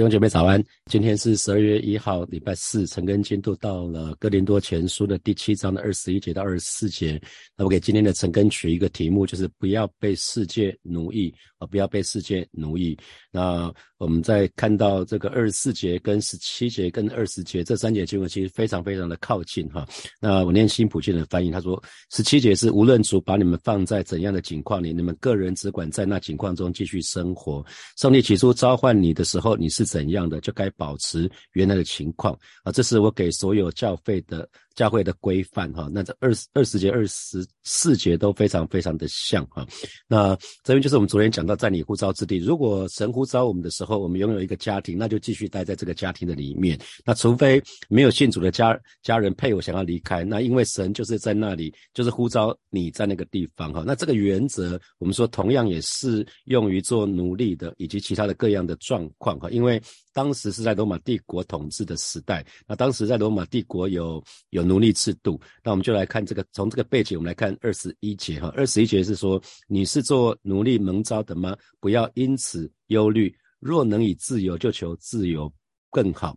[0.00, 2.86] 弟兄姐妹早安，今天是十二月一号，礼拜四。
[2.86, 7.20] 陈根进度到了哥林多前书的第七章的二十一节到二十四节。
[7.54, 12.96] 那我给今天的陈根取一个题目，就是不要被世界奴役啊，不要被世界奴役。
[13.30, 19.86] 那我们在看到这个二十四节跟十七节跟二十节这三节经文，其实非常非常的靠近哈。
[20.18, 21.78] 那我念新普逊的翻译，他说
[22.10, 27.62] 十七节是无论主把你们放在怎样的境况里，你们个人只管在那境况中继续生活。
[27.98, 32.70] 上帝起初召唤你的时候，你是怎样的，就该保持原来的情况啊。
[32.70, 34.48] 这是我给所有教会的。
[34.74, 39.66] 教会的规范哈，那这二十二十节、二十四节都非常非常的像哈。
[40.06, 40.34] 那
[40.64, 46.78] 这边就是我们昨天讲到，在你呼召之地，如果神呼召我们的时候，我们拥有一个家庭，那就继续待在这个家庭的里面。
[47.04, 53.82] 那除非没有信主的家家人配偶想要离开，那因为神就是在那里，就是呼召你在那个地方哈。
[53.84, 59.50] 那这个原则，我们说同样也是用于做奴隶的以及其他的各样的状况哈。
[59.50, 59.82] 因为
[60.12, 64.59] 当时是在罗马帝国统治的时代，那当时在罗马帝国有有。
[64.62, 68.52] 奴隶制度，那我们就来看这个，从这个背景，我们来看二十一节哈。
[68.56, 71.56] 二十一节是说，你是做奴隶蒙招的吗？
[71.80, 73.34] 不要因此忧虑。
[73.58, 75.52] 若能以自由，就求自由
[75.90, 76.36] 更好。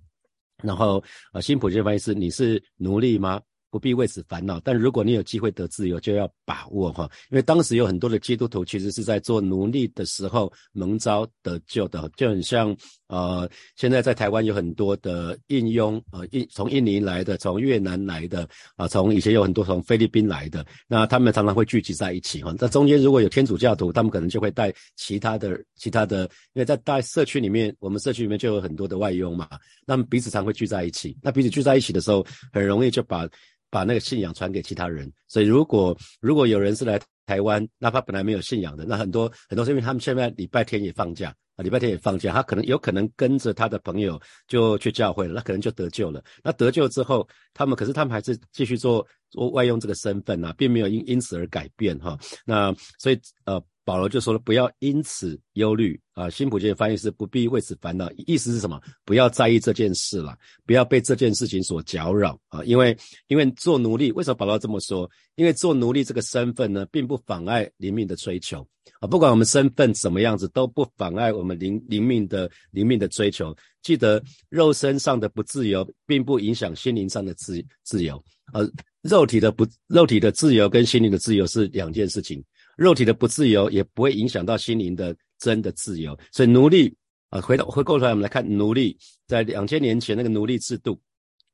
[0.61, 3.41] 然后啊，新普世翻译是，你是奴隶吗？
[3.69, 12.77] 不必为此烦恼，但如果你有机会得自由，就要把握哈，因为当时有很多的基督徒其实是在做奴隶的时候蒙招得救的，就很像
[13.13, 22.51] 呃，现在在台湾有很多的印佣呃印从印尼来的，从越南来的啊，从以前有很多从菲律宾来的，那他们常常会聚集在一起哈。
[22.57, 29.47] 那中间如果有天主教徒，他们可能就会带其他的其他的，因为在大社区里面，我们社区里面就有很多的外佣嘛，
[29.85, 33.29] 那么彼此常会聚在一起，那彼此聚在一起的时候，很容易就把。
[33.69, 46.23] 把那个信仰传给其他人，所以如果如果有人是来台湾，哪怕本来没有信仰的，那很多很多是因为他们现在礼拜天也放假啊，礼拜天也放假，他可能有可能跟着他的朋友就去教会了，那可能就得救了。
[46.43, 52.17] 那得救之后，他们可是他们还是继续做做外用这个身份啊，并没有因因此而改变哈。
[52.45, 53.63] 那所以呃。
[53.85, 56.29] 保罗就说了，不要因此忧虑啊。
[56.29, 58.81] 新普的翻译是不必为此烦恼，意思是什么？
[59.03, 62.63] 不要在意这件事了，不要被这件事情所搅扰啊。
[62.63, 65.09] 因为因为做奴隶，为什么保罗这么说？
[65.35, 68.65] 因为做奴隶这个身份呢，并不妨碍灵命的追求
[68.99, 69.07] 啊。
[69.07, 73.55] 不管我们身份怎么样子，都不妨碍我们灵灵命的灵命的追求。
[73.81, 78.23] 记得肉身上的不自由，并不影响心灵上的自自由。
[78.53, 78.69] 呃，
[79.01, 82.41] 肉体的不肉体的自由跟心灵的自由是两件事情。
[82.77, 86.93] 肉体的不自由也不会影响到心灵的真的自由，所以奴隶
[87.29, 88.97] 啊，回到回过头来，我们来看奴隶
[89.27, 90.99] 在两千年前那个奴隶制度，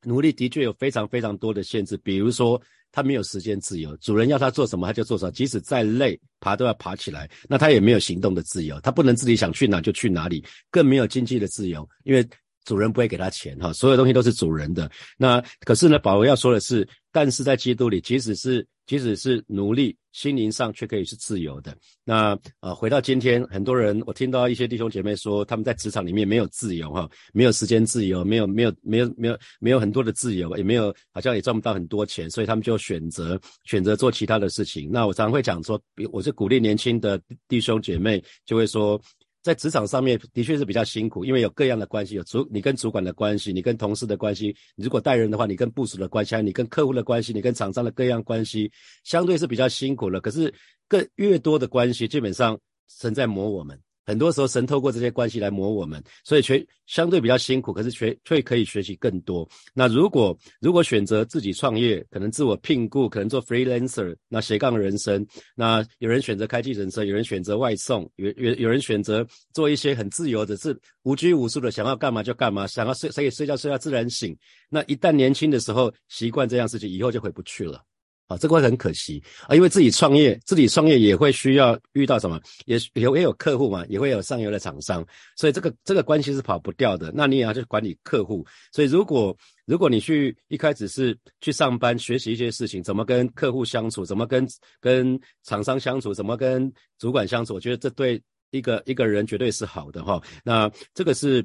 [0.03, 12.27] 奴隶的确有非常非常多的限制，比如说他没有时间自由，主人要他做什么他就做什么，即使再累爬都要爬起来，那他也没有行动的自由，他不能自己想去哪就去哪里，更没有经济的自由，因为
[12.65, 14.89] 主人不会给他钱哈，所有东西都是主人的。
[15.17, 19.95] 那可是呢，保罗要说的是，但是在基督里，即使是即使是奴隶。
[20.11, 21.77] 心灵上却可以是自由的。
[22.03, 34.89] 那呃，回到今天，很多人我听到一些弟兄姐妹说，他们在职场里面没有自由哈，没有时间自由，没有没有没有没有没有很多的自由，也没有好像也赚不到很多钱，所以他们就选择选择做其他的事情。
[34.91, 35.79] 那我常常会讲说，
[36.11, 38.99] 我是鼓励年轻的弟兄姐妹，就会说。
[39.49, 48.71] 在职场上面的确是比较辛苦，因为有各样的关系，有主你跟主管的关系，你跟同事的关系，你如果带人的话，你跟部署的关系，你跟客户的关系，你跟厂商的各样关系，
[49.03, 50.21] 相对是比较辛苦了。
[50.21, 50.53] 可是
[50.87, 53.75] 更越多的关系，基本上存在磨我们。
[54.09, 59.47] 很多时候，神透过这些关系来磨我们，所以学相对比较辛苦，可是学却可以学习更多。
[59.71, 65.23] 那如果如果选择自己创业，可能自我聘雇，可能做 freelancer，那斜杠人生。
[65.55, 74.35] 那有人选择开计程车，有人选择外送，有有有人选择做一些很自由的，是无拘无束的，想要干嘛就干嘛，想要睡可以睡觉睡到自然醒。
[74.71, 77.85] 那一旦年轻的时候习惯这样事情，以后就回不去了。
[78.29, 85.03] 啊，这个会很可惜啊，因为自己创业，自己创业也会需要遇到什么，也也也有客户嘛，也会有上游的厂商，
[85.35, 87.11] 所以这个这个关系是跑不掉的。
[87.13, 89.35] 那你也要去管理客户，所以如果
[89.65, 94.47] 如果你去一开始是去上班学习一些事情，怎么跟客户相处，怎么跟
[94.79, 98.21] 跟厂商相处，怎么跟主管相处，我觉得这对
[98.51, 100.21] 一个一个人绝对是好的哈。
[100.43, 101.43] 那这个是。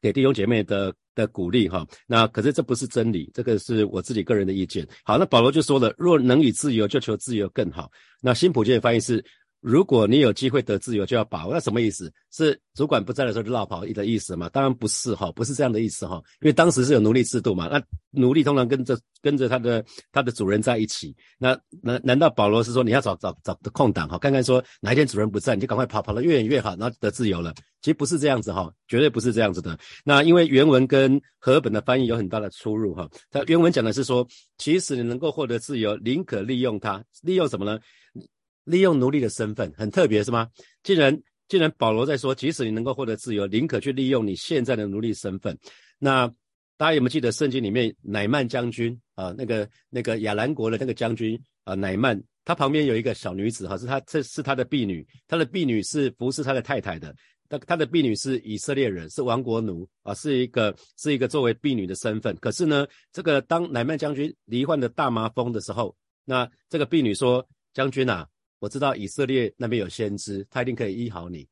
[0.00, 4.86] 给弟兄姐妹的的鼓励哈，那可是这不是真理，这个是我自己个人的意见。
[5.02, 7.90] 好，那保罗就说了，若能以自由，就求自由更好。
[8.20, 9.24] 那新普界的翻译是，
[9.60, 11.52] 如果你有机会得自由，就要把握。
[11.52, 12.12] 那什么意思？
[12.30, 14.48] 是主管不在的时候就绕跑的意思吗？
[14.50, 16.22] 当然不是哈，不是这样的意思哈。
[16.40, 21.14] 因为当时是有奴隶制度嘛，那奴隶通常跟着跟着他的他的主人在一起。
[21.38, 27.52] 那难难道保罗是说你要找找找的空档哈，看看说哪一天主人不在，你就赶快跑跑得越远越好，然后得自由了？
[27.80, 29.76] 其实不是这样子哈，绝对不是这样子的。
[30.04, 33.08] 那因为原文跟和本的翻译有很大的出入哈。
[33.30, 34.26] 它原文讲的是说，
[34.58, 37.78] 其实你能够获得自由，宁可利用它，利用什么呢？
[38.68, 40.48] 利用奴隶的身份很特别是吗？
[40.82, 41.18] 既然
[41.48, 45.58] 既然保罗在说，即使你能够获得自由，宁可去利用你现在的奴隶身份。
[45.98, 46.26] 那
[46.76, 49.34] 大家有没有记得圣经里面乃曼将军啊？
[49.36, 57.14] 那个那个亚兰国的那个将军啊，乃曼，他旁边有一个小女子哈，是他这是他的婢女，他的婢女是服侍他的太太的。
[57.48, 62.36] 他他的婢女是以色列人，是亡国奴啊，是一个是一个作为婢女的身份。
[62.36, 67.42] 可是呢，这个当乃曼将军罹患的大麻风的时候，那这个婢女说
[67.72, 68.28] ：“将军啊。”
[68.60, 71.46] 我知道以色列那边有先知，他一定可以医好你，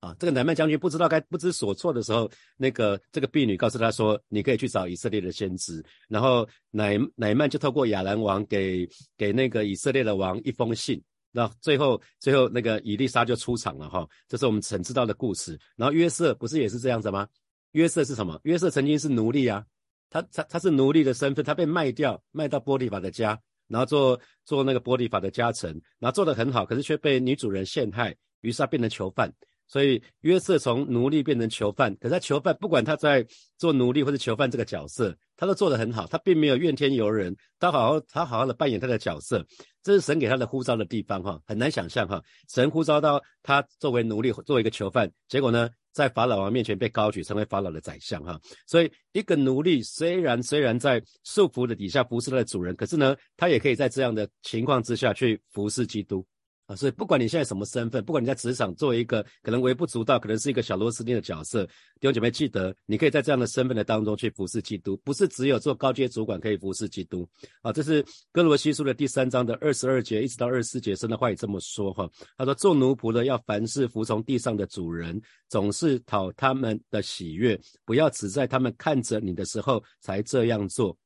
[0.00, 15.58] 啊，这个乃曼将军不知道该不知所措的时候，那个这个婢女告诉他说，你可以去找以色列的先知，然后乃乃曼就透过亚兰王给给那个以色列的王一封信，那最后最后那个以利沙就出场了哈，这是我们曾知道的故事。
[15.76, 17.26] 然后约瑟不是也是这样子吗？
[17.72, 18.38] 约瑟是什么？
[18.42, 19.64] 约瑟曾经是奴隶啊，
[20.10, 23.40] 他他他是奴隶的身份，他被卖掉，卖到波利法的家。
[23.72, 29.32] 然后做做那个玻璃法的加成，然后做得很好，可是却被女主人陷害，于是他变成囚犯。
[29.66, 33.26] 所以约瑟从奴隶变成囚犯，可是他囚犯不管他在
[33.56, 39.42] 做奴隶或者囚犯这个角色，他都做得很好，他并没有怨天尤人，他好好他好好的扮演他的角色，
[39.82, 45.68] 这是神给他的呼召的地方哈，很难想象哈，神呼召到他作为奴隶，作为一个囚犯，结果呢？
[45.92, 48.40] 在法老王面前被高举，成为法老的宰相，哈。
[48.66, 56.26] 所以一个奴隶虽然虽然在束缚的底下服侍他的主人，可是呢，他也可以在这样的情况之下去服侍基督。
[56.66, 67.28] 啊，所以不管你现在什么身份，不管你在职场作为一个可能微不足道，可能是一个小螺丝钉的角色，弟兄姐妹记得，你可以在这样的身份的当中去服侍基督，不是只有做高阶主管可以服侍基督。
[67.62, 72.08] 啊，这是哥罗西书的第三章的二十二节一直到二十四节，神的话也这么说哈。
[72.36, 80.96] 他说，做奴仆的要凡事服从地上的主人，总是讨他们的喜悦，不要只在他们看着你的时候才这样做。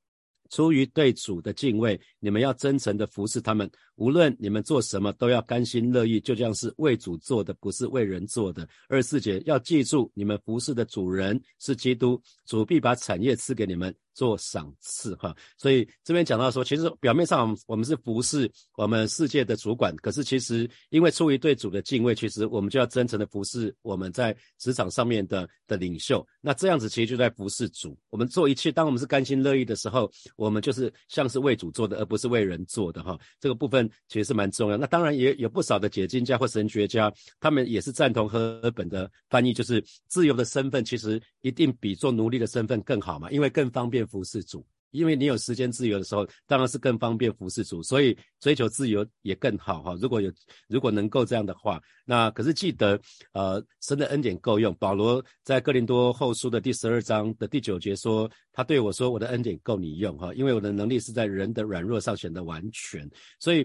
[0.49, 3.69] 出于对主的敬畏，你们要真诚的服侍他们。
[3.97, 8.67] 无论你们做什么，都要甘心乐意，就像是为主做的，不是为人做的。
[8.89, 13.95] 二十四节要记住，你们服侍的主人是基督，主必把产业赐给你们。
[14.17, 26.27] 做赏赐哈，所以这边讲到说，其实表面上我们是服侍我们世界的主管，可是其实因为出于对主的敬畏，其实我们就要真诚的服侍我们在职场上面的的领袖。
[26.41, 27.95] 那这样子其实就在服侍主。
[28.09, 33.19] 我们做一切，当我们是甘心乐意的时候，我们就是像是为主做的，而不是为人做的哈。
[33.39, 34.77] 这个部分其实是蛮重要。
[34.77, 44.07] 那当然也有不少的解经家或神学家，他们也是赞同和本的翻译，就是自由的身份其实一定比做奴隶的身份更好嘛，因为更方便。
[44.07, 44.65] 服侍主，
[44.97, 49.95] 因为你有时间自由的时候，当然是更方便服侍主，所以追求自由也更好哈。
[50.01, 50.33] 如果有
[50.69, 52.99] 如果能够这样的话，那可是记得，
[53.33, 54.75] 呃，神的恩典够用。
[54.79, 63.09] 保罗在哥林多后书的第十二章的第九节说，他对我说：“我的恩典够你用哈，因为我的能力是在人的软弱上显得完全。”
[63.39, 63.65] 所以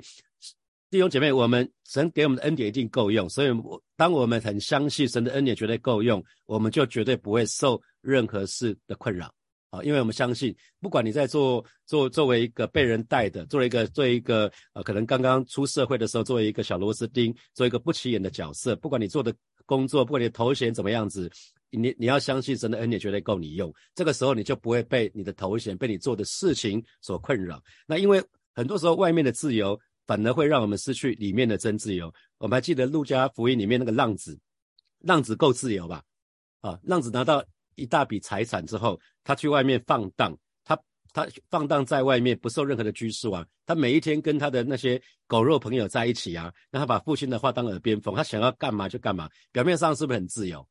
[0.89, 3.29] 弟兄姐妹，我们神给我们的恩典一定够用。
[3.29, 9.33] 所以，我当我们很相信神的恩典绝对够用，我们就绝对不会受任何事的困扰。
[9.71, 19.33] 啊，因为我们相信，不管你在做做作为一个被人带的，作为一个作为一个呃，可能刚刚出社会的时候，作为一个小螺丝钉，做一个不起眼的角色，不管你做的
[19.65, 21.31] 工作，不管你的头衔怎么样子，
[21.69, 23.73] 你你要相信神的恩典绝对够你用。
[23.95, 27.63] 这个时候你就不会被你的头衔、被你做的事情所困扰。
[27.87, 28.21] 那因为
[28.53, 32.13] 很多时候外面的自由反而会让我们失去里面的真自由。
[32.39, 34.37] 我们还记得路加福音里面那个浪子，
[34.99, 36.03] 浪子够自由吧？
[36.59, 37.41] 啊，浪子拿到。
[37.75, 40.77] 一大笔财产之后，他去外面放荡，他
[41.13, 50.65] 他放荡在外面不受任何的拘束啊，他每一天跟他的那些狗肉朋友在一起啊，让他把父亲的话当耳边风，他想要干嘛就干嘛，表面上是不是很自由？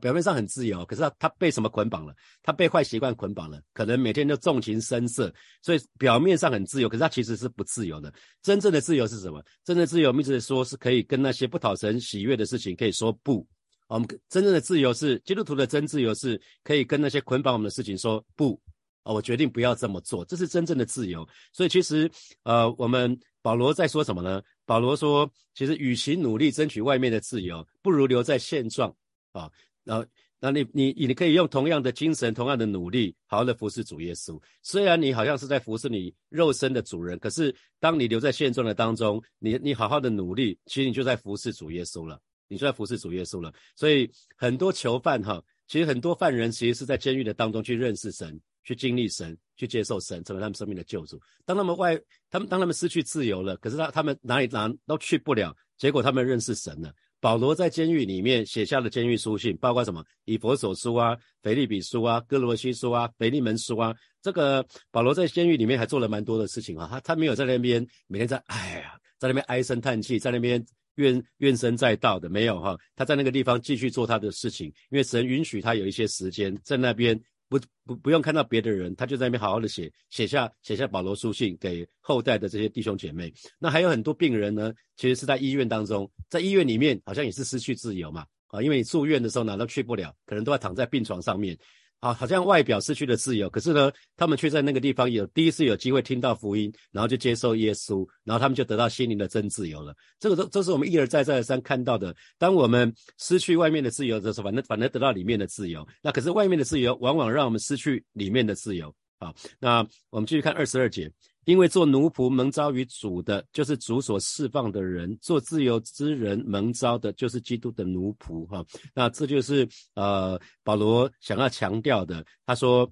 [0.00, 2.14] 表面上很自由，可是他他被什么捆绑了？
[2.44, 8.14] 他被坏习惯捆绑了，可能每天都纵情声色，所以表面上很自由，可是他其实是不自由的。
[8.40, 9.42] 真正的自由是什么？
[9.64, 13.44] 真正的自由，意思是说是可以跟那些不讨神喜悦的事情可以说不。
[13.90, 18.58] 我们真正的自由是基督徒的真自由，是可以跟那些捆绑我们的事情说不
[19.02, 19.12] 啊！
[19.12, 21.28] 我决定不要这么做，这是真正的自由。
[21.52, 22.08] 所以其实，
[22.44, 24.40] 呃，我们保罗在说什么呢？
[24.64, 28.94] 保罗说，其实与其努力争取外面的自由，不如留在现状
[29.32, 29.50] 啊。
[29.82, 30.06] 然后
[30.38, 34.40] 那你你你可以用同样的精神、同样的努力，好好的服侍主耶稣。
[34.62, 42.20] 虽然你好像是在服侍你肉身的主人，可是当你留在现状的当中，你你好好的努力，其实你就在服侍主耶稣了，
[42.50, 43.50] 你就在服侍主耶稣了。
[43.74, 51.18] 所以很多囚犯哈，其实很多犯人其实是在监狱的当中去认识神，去经历神，去接受神，成为他们生命的救主。
[51.46, 56.92] 当他们外，他们当他们失去自由了，可是他他们哪里哪都去不了，结果他们认识神了。
[57.22, 60.02] 保罗在监狱里面写下了监狱书信，包括什么？
[60.24, 63.94] 以佛所书啊、腓利比书啊、哥罗西书啊、腓利门书啊。
[64.22, 66.88] 这个保罗在监狱里面还做了蛮多的事情啊。
[66.90, 70.64] 他他没有在那边每天在哎呀，在那边唉声叹气，在那边
[71.00, 72.78] 怨怨声载道的，没有哈。
[72.94, 77.20] 他在那个地方继续做他的事情，因为神允许他有一些时间在那边。
[77.50, 83.34] 不不不用看到别的人，他就在那边好好的写写下写下保罗书信给后代的这些弟兄姐妹。
[83.58, 91.58] 那还有很多病人呢，其实是在医院当中，在医院里面好像也是失去自由嘛啊，因为你住院的时候哪都去不了，可能都要躺在病床上面。
[92.00, 99.94] 好，好像外表失去了自由，可是呢，他们却在那个地方有第一次有机会听到福音，然后就接受耶稣，然后他们就得到心灵的真自由了。
[100.18, 102.16] 这个都都是我们一而再再而三看到的。
[102.38, 105.86] 当我们失去外面的自由的时候，反正反而得到里面的自由。
[106.02, 108.94] 那可是外面的自由往往让我们失去里面的自由。
[109.18, 111.12] 好，那我们继续看二十二节。
[111.44, 118.46] 因为做奴仆蒙召于主的，就是主所释放的人；做自由之人蒙召的，就是基督的奴仆。
[118.46, 122.24] 哈，那这就是呃保罗想要强调的。
[122.44, 122.90] 他说，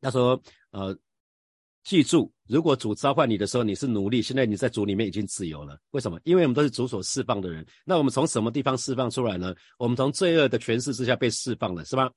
[0.00, 0.96] 他说，呃，
[1.84, 5.78] 记住，如果主召唤你的时候你是奴隶，现在你在主里面已经自由了。
[5.90, 6.18] 为什么？
[6.24, 7.64] 因为我们都是主所释放的人。
[7.84, 9.54] 那我们从什么地方释放出来呢？
[9.78, 12.10] 我们从罪恶的权势之下被释放了，是吧？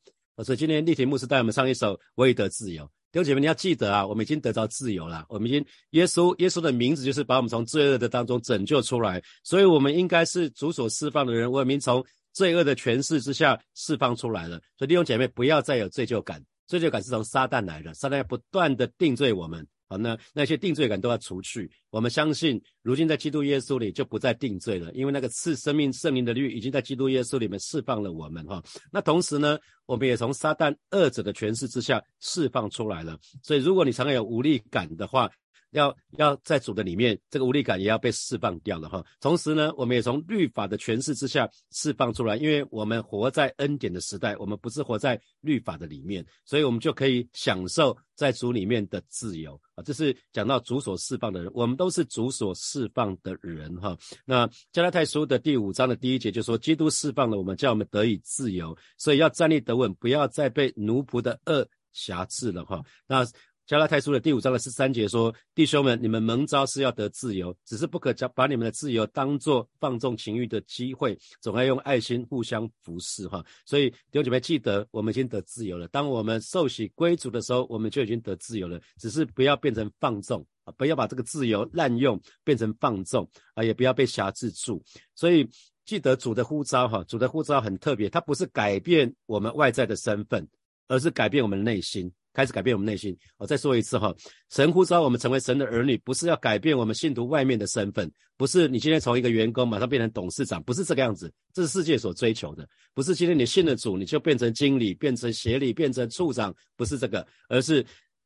[0.44, 2.84] 所以今天立题牧师带我们唱一首《我已得自由》。
[3.15, 5.25] 弟兄姐妹，你要记得啊，我们已经得到自由了。
[5.29, 11.50] 我们已经耶稣，耶稣的名字就是把我们从罪恶的当中拯救出来，所以我们应该是主所释放的人。
[11.50, 14.60] 我们从罪恶的权势之下释放出来了。
[14.77, 19.65] 所以弟兄姐妹，不要再有罪疚感，罪疚感是从撒旦来的，撒旦要不断的定罪我们。
[19.88, 21.70] 好，那那些定罪感都要除去。
[21.92, 28.63] 我们相信，如今在基督耶稣里就不再定罪了，因为那个赐生命圣灵的律已经在基督耶稣里面释放了我们哈。
[28.92, 33.18] 那同时呢，我们也从撒旦二者的权势之下释放出来了。
[33.44, 35.30] 所以，如果你常常有无力感的话，
[35.75, 39.05] 要要在主的里面，这个无力感也要被释放掉了哈。
[39.20, 49.84] 同时呢，我们也从律法的诠释之下释放出来，因为我们活在恩典的时代，我们不是活在律法的里面，所以我们就可以享受在主里面的自由啊。
[49.84, 53.98] 这是讲到主所释放的人，我们都是主所释放的人哈。
[54.25, 62.82] 那加拉太书的第五章的第一节就说，基督释放了我们，叫我们得以自由，所以要站立得稳，不要再被奴仆的恶辖制了哈。
[63.08, 63.25] 那
[63.67, 75.88] 加拉太书的第五章的十三节说：“弟兄们，你们蒙召是要得自由，只是不可将把你们的自由当作放纵情欲的机会，总要用爱心互相服侍。”哈，所以弟兄姐妹记得，我们已经得自由了。
[75.88, 78.79] 当我们受洗归主的时候，我们就已经得自由了。
[79.00, 84.79] 只是不要变成放纵啊，不要把这个自由滥用，变成放纵啊，也不要被辖制住。
[85.15, 85.50] 所以
[85.86, 90.48] 记得主的呼召，哈，主的呼召很特别，它不是改变我们外在的身份，
[90.88, 92.13] 而是改变我们内心。
[92.36, 93.18] 开始改变我们内心。
[93.38, 94.13] 我再说一次哈，
[94.51, 101.34] 神呼召我们成为神的儿女，不是要改变我们信徒外面的身份，不是你今天从一个员工马上变成董事长，不是这个样子。
[101.54, 107.86] 这是世界所追求的，不是今天你信了主，你就变成经理、变成协理、变成处长，不是这个，而是。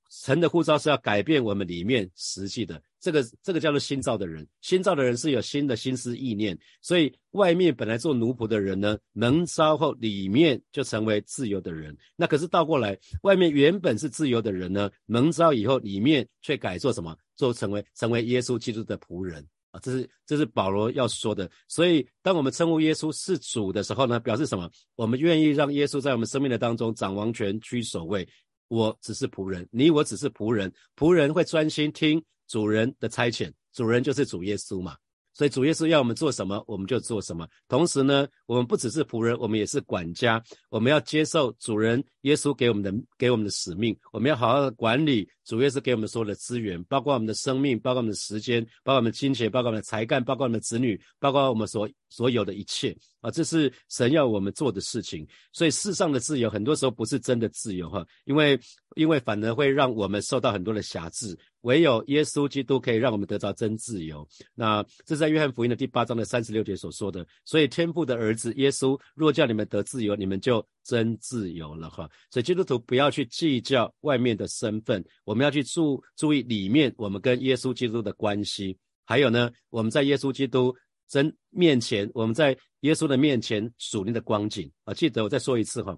[0.10, 4.48] 神的呼召是要改变我们里面实际的，这个这个叫做新造的人。
[4.62, 11.96] 新造的人是有新的心思意念，所以外面本来做奴仆的人呢，蒙召后里面就成为自由的人。
[12.16, 17.16] 那可是倒过来，外面原本是自由的人呢，蒙召以后里面却改做什么？
[17.36, 19.80] 做成为成为耶稣基督的仆人啊！
[19.80, 21.50] 这是这是保罗要说的。
[21.70, 24.70] 所以当我们称呼耶稣是主的时候呢，表示什么？
[24.96, 28.28] 我们愿意让耶稣在我们生命的当中掌王权、居首位。
[28.70, 34.96] 我只是仆人，你我只是仆人，仆人会专心听主人的差遣，主人就是主耶稣嘛。
[35.32, 37.48] 所以主耶稣要我们做什么，我们就做什么。
[37.70, 40.44] 同时呢，我们不只是仆人，我们也是管家。
[40.70, 53.32] 我们要接受主人耶稣给我们的给我们的使命，我们要好好的管理主耶稣给我们所有的资源，包括我们的生命，包括我们的时间，包括我们金钱，包括我们的才干，包括我们的子女，包括我们所所有的一切啊！
[53.32, 55.28] 这是神要我们做的事情。
[55.54, 58.60] 所以世上的自由，很多时候不是真的自由哈，因为
[58.96, 61.38] 因为反而会让我们受到很多的辖制。
[61.63, 64.25] 唯有耶稣基督可以让我们得到真自由。
[64.56, 67.28] 那这在约翰福音的第八章的三十六节所说的。
[67.44, 72.10] 所以天父的儿子耶稣若叫你们得自由，你们就真自由了哈。
[72.32, 78.78] 所以基督徒不要去计较外面的身份，我们要去注注意里面我们跟耶稣基督的关系。
[79.06, 80.74] 还有呢，我们在耶稣基督
[81.10, 84.94] 神面前，我们在耶稣的面前属灵的光景啊。
[84.94, 85.98] 记得我再说一次哈，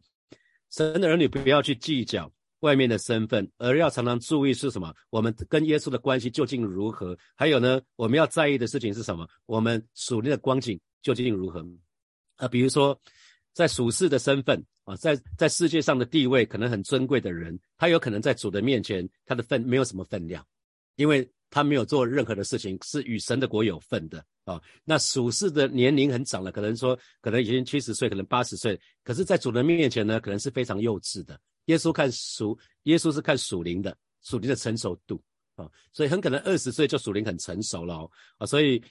[0.72, 4.94] 神的儿女不要去计较外面的身份，而要常常注意是什么？
[5.10, 7.18] 我们跟耶稣的关系究竟如何？
[7.36, 9.27] 还有呢，我们要在意的事情是什么？
[9.46, 11.65] 我们属灵的光景究竟如何？
[12.38, 12.98] 啊，比如说
[13.53, 20.46] 在属世的身份啊，在在世界上的地位可能很尊贵的人，他有可能在主的面前，他的份没有什么分量，
[20.96, 24.62] 因为他没有做任何的事情是与神的国有份的啊。
[24.83, 31.39] 那属世的年龄很长了，可能说可能已经七十岁，可能八十岁，可是，在主的面前呢，可能是非常幼稚的。
[31.65, 35.21] 耶稣看属，耶稣是看属灵的，属灵的成熟度
[35.55, 38.81] 啊，所以很可能二十岁就属灵很成熟了哦啊，所以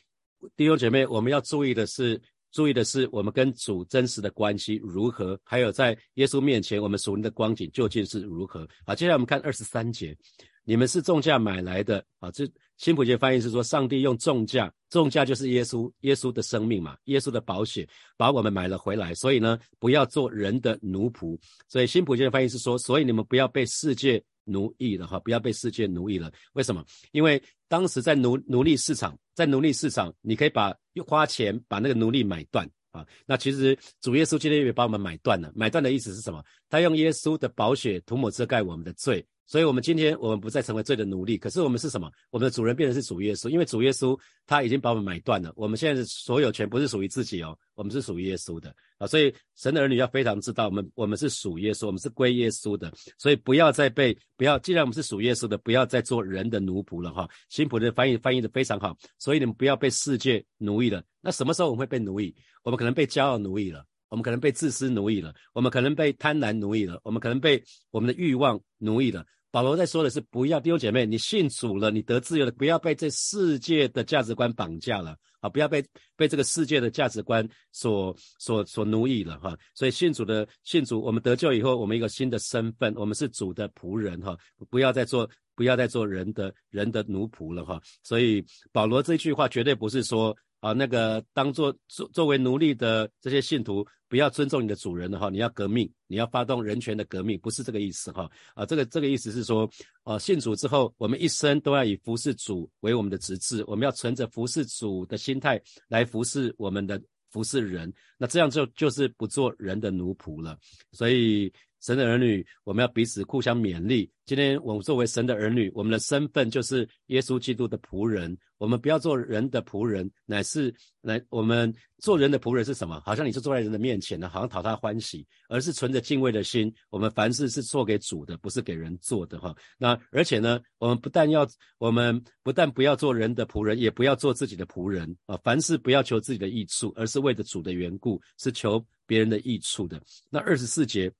[0.56, 2.20] 弟兄姐妹，我们要注意的是，
[2.52, 8.94] 注意的是我们跟主真实的关系如何，还有在耶稣面前我们属灵的光景究竟是如何啊？
[8.94, 10.16] 接下来我们看二十三节，
[10.64, 12.48] 你们是重价买来的啊，这
[12.80, 21.38] 新普节翻译是说，上帝用重价，重价就是耶稣，耶稣的生命嘛，耶稣的宝血把我们买了回来，所以呢，不要做人的奴仆。
[21.68, 26.32] 所以新普节翻译是说，所以你们不要被世界奴役了哈，不要被世界奴役了。
[26.54, 26.82] 为什么？
[27.12, 30.74] 因为当时在奴奴隶市场，在奴隶市场，你可以把
[31.06, 33.06] 花钱把那个奴隶买断啊。
[33.26, 36.42] 那其实主耶稣今天也把我们买断了，买断的意思是什么？
[36.70, 39.22] 他用耶稣的宝血涂抹遮盖我们的罪。
[39.50, 42.08] 所以，我们今天我们不再成为罪的奴隶，可是我们是什么？
[42.30, 44.16] 我们的主人变成是主耶稣，因为主耶稣
[44.46, 45.52] 他已经把我们买断了。
[45.56, 49.08] 我们现在的所有权不是属于自己哦，我们是属于耶稣的啊。
[49.08, 52.92] 所以，神的儿女要非常知道，我们我们是属耶稣，我们是归耶稣的。
[53.18, 57.28] 所以，不要再被不要，既然我们是属耶稣的，不要再做人的奴仆了哈。
[57.48, 61.02] 新普的翻译翻译的非常好，所以你们不要被世界奴役了。
[61.20, 62.32] 那什么时候我们会被奴役？
[62.62, 69.26] 我们可能被骄傲奴役了，我们可能被自私奴役了，我们可能被贪婪奴役了，我们可能被我们的欲望奴役了。
[69.50, 75.48] 保罗在说的是，不要弟兄姐妹，你信主了，你得自由了，不要被这世界的价值观绑架了啊！
[75.48, 75.84] 不要被
[76.16, 79.58] 被这个世界的价值观所所所奴役了哈！
[79.74, 84.36] 所以信主的信主，我们得救以后，我们一个新的身份，我们是主的仆人哈！
[84.70, 87.80] 不要再做不要再做人的人的奴仆了哈！
[88.04, 90.36] 所以保罗这句话绝对不是说。
[90.60, 98.30] 啊，那个当做作作为奴隶的这些信徒，不要尊重你的主人的哈，你要革命，你要发动人权的革命，不是这个意思哈。
[98.54, 99.68] 啊，这个这个意思是说，
[100.04, 110.58] 啊，信主之后，我们一生都要以服侍主为我们的职志，我们要存着服侍主的心态来服侍我们的服侍人，那这样就就是不做人的奴仆了。
[110.92, 111.52] 所以。
[111.80, 114.10] 神的儿女，我们要彼此互相勉励。
[114.26, 118.36] 今天我们作为神的儿女，我们的身份就是耶稣基督的仆人。
[118.58, 123.00] 我们不要做人的仆人，乃是来我们做人的仆人是什么？
[123.00, 126.72] 好像你是坐在人的面前呢，好像讨他欢喜，而是存着敬畏的心。
[126.90, 129.56] 我们凡事是做给主的，不是给人做的哈。
[129.78, 135.36] 那而且呢，我们不但要，我们不但不要做人的仆人，也不要做自己的仆人啊。
[135.42, 139.98] 凡事不要求自己的益处，而是为着主的缘故，是求别人的益处的。
[140.28, 141.10] 那二十四节。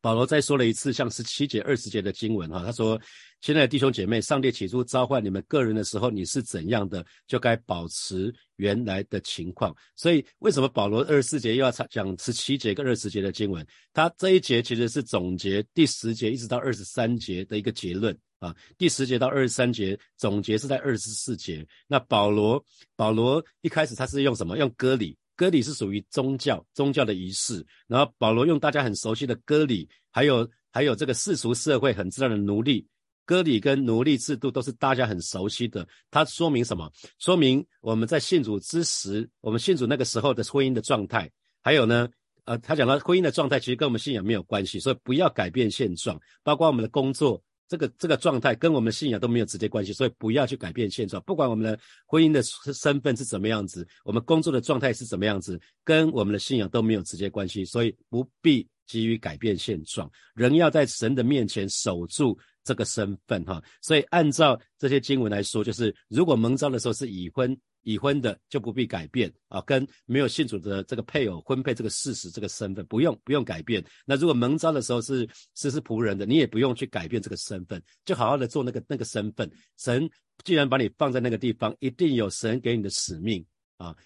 [0.00, 3.00] 保罗再说了一次，像十七节、二十节的经文哈，他说
[3.40, 13.66] ：“现在弟兄姐妹，上帝起初召唤你们个人的时候，你是怎样的，就该保持原来的情况。”所以，为什么保罗二十四节又要讲十七节跟二十节的经文？
[13.92, 18.54] 他这一节其实是总结第十节一直到二十三节的一个结论啊。
[18.76, 21.66] 第十节到二十三节总结是在二十四节。
[21.86, 22.62] 那保罗，
[22.94, 24.58] 保罗一开始他是用什么？
[24.58, 25.16] 用割礼。
[25.38, 32.84] 割礼是属于宗教宗教的仪式，然后保罗用大家很熟悉的割礼，还有还有这个世俗社会很自然的奴隶
[33.24, 35.86] 割礼跟奴隶制度都是大家很熟悉的。
[36.10, 36.90] 它说明什么？
[37.20, 41.30] 说明我们在信主之时，我们信主那个时候的婚姻的状态。
[41.62, 42.08] 还有呢，
[42.44, 47.40] 呃，他讲到婚姻的状态其实跟我们信仰没有关系，所以不要改变现状，包括我们的工作。
[47.68, 51.22] 这个这个状态跟我们的信仰都没有直接关系，所以不要去改变现状。
[51.24, 60.10] 不管我们的婚姻的身份是怎么样子，我们工作的状态是怎么样子，跟我们的信仰都没有直接关系，所以不必急于改变现状。
[60.34, 63.62] 人要在神的面前守住这个身份，哈。
[63.82, 67.54] 所以按照这些经文来说，就是如果蒙召的时候是已婚。
[67.82, 73.84] 已婚的就不必改变啊，跟没有信主的这个配偶婚配这个事实、这个身份不用不用改变。
[74.04, 79.50] 那如果蒙召的时候是是是仆人的，你也不用去改变这个身份，就好好的做那个那个身份。
[79.78, 80.08] 神
[80.44, 83.44] 既然把你放在那个地方，一定有神给你的使命
[83.76, 83.96] 啊。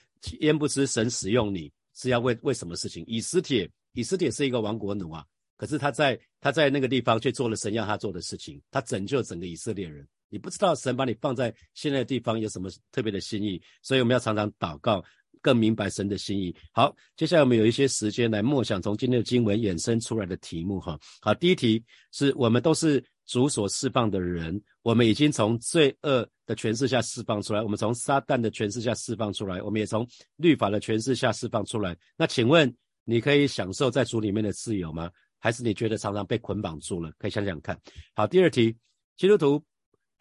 [0.40, 3.04] 焉不知神使用你是要为为什么事情？
[3.06, 5.24] 以斯帖，以斯帖是一个亡国奴啊，
[5.56, 10.06] 可是他在他在那个地方却做了神要他做的事情，他拯救整个以色列人。
[10.32, 15.04] 你不知道神把你放在现在的地方有什么特别的心意，所以我们要常常祷告，
[15.42, 16.56] 更明白神的心意。
[16.72, 20.98] 好，接下来我们有一些时间来默想从今天的经文衍生出来的题目哈。
[21.20, 31.94] 好，第一题是我们都是主所释放的人，我们已经从罪恶的权势下释放出来，我们从撒旦的权势下释放出来，我们也从律法的权势下释放出来。
[32.16, 35.10] 那请问你可以享受在主里面的自由吗？
[35.38, 37.12] 还是你觉得常常被捆绑住了？
[37.18, 37.76] 可以想想看。
[38.14, 38.76] 好，第二题，
[39.16, 39.60] 基督徒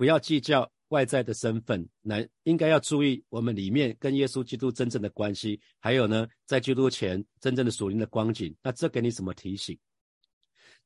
[0.01, 8.51] 不要计较外在的身份，那应该要注意我们里面跟耶稣基督真正的关系，还有呢，在基督前真正的属灵的光景。
[8.63, 9.77] 那这给你什么提醒？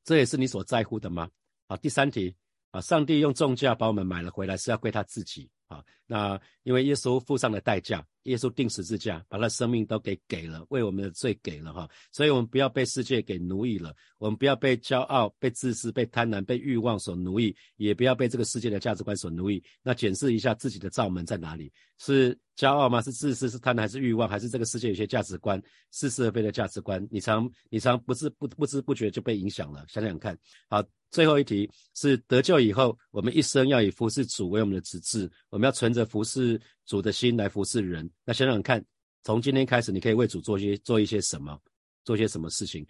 [0.04, 1.30] 这也是你所在乎的吗？
[1.66, 2.36] 好，第三题，
[2.72, 5.48] 啊，上帝用重价把我们买了回来，是要归他自己。
[5.68, 8.06] 啊，那因为耶稣付上了代价。
[8.26, 19.62] 耶稣定十字架，把他生命都给给了，为我们的罪给了哈，所以我们不要被世界给奴役了，我们不要被骄傲、被自私、被贪婪、被欲望所奴役，也不要被这个世界的价值观所奴役。
[19.80, 21.72] 那检视一下自己的罩门在哪里？
[21.98, 23.00] 是骄傲吗？
[23.00, 23.48] 是自私？
[23.48, 23.82] 是贪婪？
[23.82, 24.28] 还是欲望？
[24.28, 27.06] 还是这个世界有些价值观似是而非的价值观？
[27.12, 29.84] 你常你常不知不不知不觉就被影响了。
[29.86, 30.36] 想想看，
[30.68, 36.60] 好，最后一题是得救以后，我们一生要以服侍主为我们的职志，我们要存着服侍。
[36.86, 38.80] 主的心来服侍人，那想想看，
[39.24, 41.60] 从今天开始，你可以为主做些做一些什么，
[42.04, 42.86] 做些什么事情？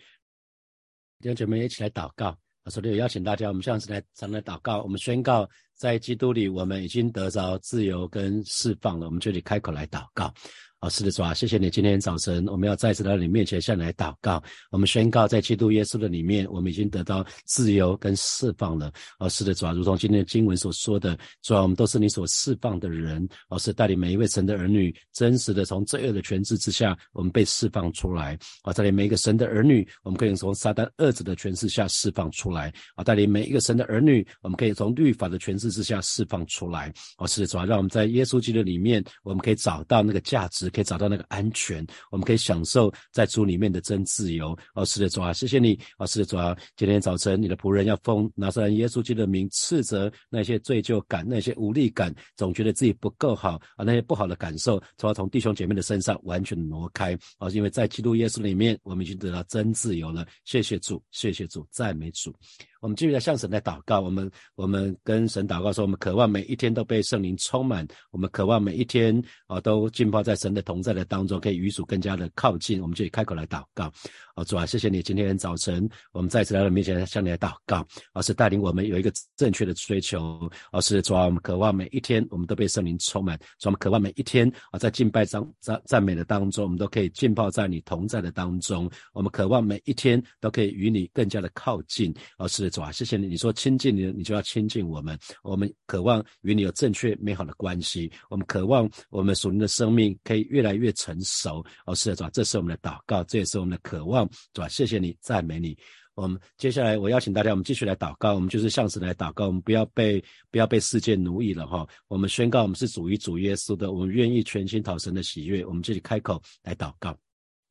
[1.21, 2.39] 弟兄姐妹一起来祷告。
[2.67, 4.83] 首先邀请大家，我们现在来常来祷告。
[4.83, 9.07] 我们宣告，在基督里，我们已经得着自由跟释放了。
[9.07, 10.33] 我们就得开口来祷告。
[10.79, 11.71] 好，是的，主啊，谢谢你。
[11.71, 14.43] 今天早晨，我们要再次到你面前向来祷告。
[14.71, 18.93] 我们宣告，在基督耶稣的里面，我们已经得到自由跟释放了。
[19.19, 23.27] 哦，是的，主啊，如同今天的经文所说的，主啊，我们都是你所释放的人。
[23.49, 28.39] 哦，是带领每一位神的儿女，真实的从罪恶的权势之下，我们被释放出来。
[28.61, 32.71] 啊，带领每一个神的儿女，我们可以从撒旦恶者的权势下释放出来。
[32.95, 36.93] 啊，带领每一个神的儿女，我们可以从律法的权势之下释放出来。
[37.17, 40.67] 哦，是的，主啊，让我们在耶稣基督里面，我们可以找到那个价值。
[40.77, 44.57] 可以找到那个安全，我们可以享受在主里面的真自由。
[44.75, 45.79] 哦，是的，主啊，谢谢你。
[45.97, 57.19] 哦，是的，主啊，今天早晨你的仆人要封拿撒勒耶稣基督的名斥责那些罪疚感、那些无力感，总觉得自己不够好啊，那些不好的感受，从要从弟兄姐妹的身上完全挪开。
[57.39, 60.27] 哦，因为在基督耶稣里面，我们已经得到真自由了。
[60.45, 62.35] 谢谢主，谢谢主，赞美主。
[62.81, 72.79] 我们继续在向神来祷告，我们我们跟神祷祷告说，我们渴望每一天都被圣灵充满，我们渴望每一天啊都浸泡在神的同在的当中，可以与主更加的靠近。
[72.83, 73.91] 我们就以开口来祷告，
[74.35, 92.67] 啊主啊，谢谢你今天早晨，我们再次来到面前向你来祷告，而是带领我们有一个正确的追求，而是主啊，我们渴望每一天我们都被圣灵充满，主我们渴望每一天啊在敬拜赞赞赞美的当中，我们都可以浸泡在你同在的当中，我们渴望每一天都可以与你更加的靠近，而是。
[92.67, 93.29] 主啊，谢谢你！
[93.29, 95.17] 你说亲近你，你就要亲近我们。
[95.47, 98.11] 我们渴望与你有正确美好的关系。
[98.29, 101.65] 我们渴望我们属灵的生命可以越来越成熟。
[101.87, 104.29] 哦，是的，主，这是我们的祷告，这也是我们的渴望。
[104.53, 105.77] 主啊，谢谢你，赞美你。
[106.15, 108.35] 我们接下来我邀请大家，我们继续来祷告。
[108.35, 111.87] 我们就是向神来祷告，我们不要被不要被世界奴役了哈。
[112.09, 115.65] 我们宣告，我们是主于主耶稣的，我们愿意全心讨神的喜悦。
[115.65, 117.17] 我们这里开口来祷告。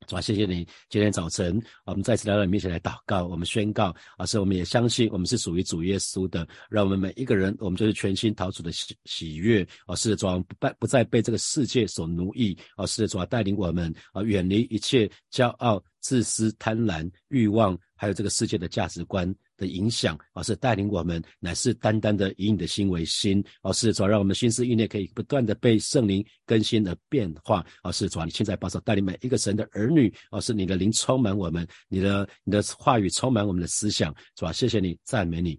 [0.06, 0.66] 主啊，谢谢你！
[0.88, 6.46] 今天早晨，我们再次来到你面前来祷告，我们宣告，而是我们也相信，我们是属于主耶稣的。
[6.70, 19.34] 让我们每一个人，我们就是全心逃出的喜喜悦，而是主不不不再被这个世界所奴役，而是主带领我们啊，远离一切骄傲、自私、贪婪、欲望，还有这个世界的价值观。
[19.56, 34.52] 的影响，而是带领我们，乃是单单的以你的心为心，而是主让我们心思意念可以不断的被圣灵更新的变化，而是主你现在保守带领每一个神的儿女，而是你的灵充满我们，你的你的话语充满我们的思想，是吧？
[34.52, 35.58] 谢谢你，赞美你，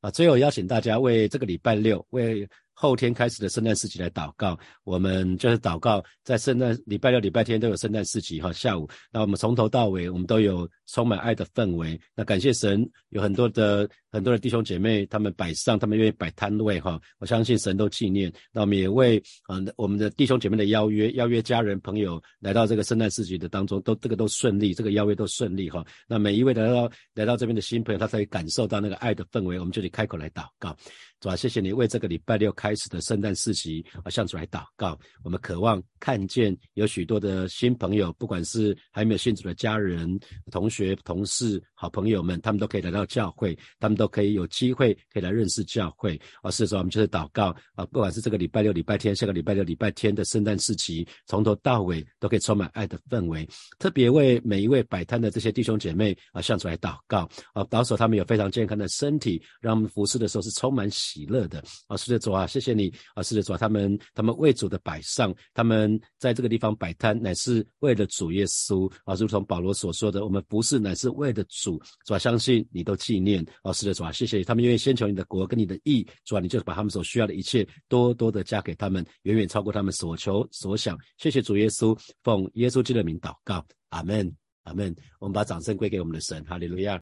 [0.00, 0.10] 啊！
[0.10, 2.48] 最后邀请大家为这个礼拜六为。
[2.80, 12.00] 后天开始的圣诞市集来祷告，我们就是祷告，在圣诞礼拜六、礼拜天都有圣诞市集哈，下午，那我们从头到尾，我们都有充满爱的氛围。
[12.14, 18.32] 那感谢神，有很多的很多的弟兄姐妹，他们摆上，他们愿意摆摊位哈，我相信神都纪念。
[18.52, 25.84] 那我们也为嗯我们的弟兄姐妹的邀约，邀约家人朋友来到这个圣诞市集的当中，都这个都顺利，这个邀约都顺利哈。
[26.06, 30.76] 那每一位来到来到这边的新朋友，他才感受到那个爱的氛围，我们就得开口来祷告。
[31.20, 34.96] 主啊，谢谢你为这个礼拜六开始的圣诞市集啊向主来祷告。
[35.24, 40.16] 我们渴望看见有许多的新朋友，不管是还没有信主的家人、
[40.52, 46.16] 同学、同事、好朋友们，他们都可以来到教会，他们都可以有机会可以来认识教会。
[46.40, 53.44] 啊，是说我们就是祷告啊，不管是这个礼拜六、礼拜天，下个礼拜六、礼拜天的圣诞市集，从头到尾都可以充满爱的氛围。
[53.80, 60.88] 特别为每一位摆摊的这些弟兄姐妹啊向主来祷告啊，保守他们有非常健康的身体，让我们服侍的时候是充满。
[61.08, 61.62] 喜乐的。
[61.86, 62.92] 啊，是的主啊，谢谢你。
[63.14, 68.90] 啊，是的主啊，他们他们为主的摆上，他们在这个地方摆摊，乃是为了主耶稣。
[69.04, 73.44] 啊，如同保罗所说的，我们不是乃是为了主，主啊，相信你都纪念。
[73.62, 84.30] 啊，是的主啊，谢谢你，他们愿意先求你的国跟你的义，主啊，你就把他们所需要的一切多多的加给他们，远远超过他们所求所想，谢谢主耶稣，奉耶稣基督的名祷告，阿门，
[84.64, 84.94] 阿门。
[85.20, 87.00] 我们把掌声归给我们的神，哈利路亚。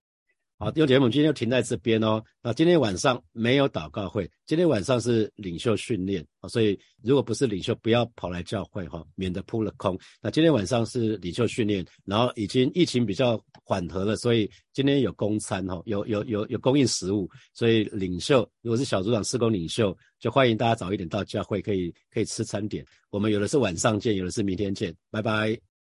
[0.58, 2.24] 好，弟兄姐，我们今天就停在这边哦。
[2.42, 9.98] 那今天晚上没有祷告会，今天晚上是领袖训练啊，所以如果不是领袖，不要跑来教会哈，免得扑了空。
[10.18, 22.82] 那今天晚上是领袖训练，然后已经疫情比较缓和了，所以今天有供餐哈，有有有有供应食物，所以领袖如果是小组长、施工领袖，就欢迎大家早一点到教会，可以可以吃餐点。
[23.10, 25.75] 我们有的是晚上见，有的是明天见，拜拜。